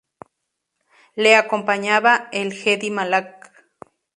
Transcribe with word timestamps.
Le 1.15 1.35
acompañaba 1.35 2.27
el 2.31 2.53
jedi 2.53 2.89
Malak. 2.89 3.29